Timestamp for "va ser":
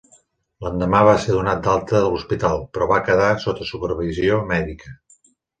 1.07-1.35